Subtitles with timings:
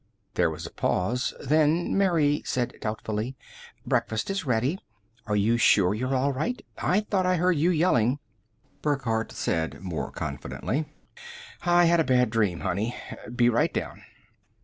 [0.33, 1.31] There was a pause.
[1.47, 3.35] Then Mary said doubtfully,
[3.85, 4.79] "Breakfast is ready.
[5.27, 6.59] Are you sure you're all right?
[6.79, 8.17] I thought I heard you yelling"
[8.81, 10.85] Burckhardt said more confidently,
[11.61, 12.95] "I had a bad dream, honey.
[13.35, 14.01] Be right down."